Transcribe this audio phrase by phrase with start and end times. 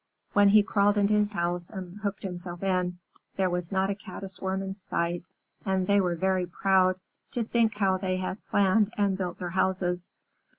[0.33, 2.97] When he crawled into his house and hooked himself in,
[3.35, 5.27] there was not a Caddis Worm in sight,
[5.63, 6.95] and they were very proud
[7.33, 10.09] to think how they had planned and built their houses.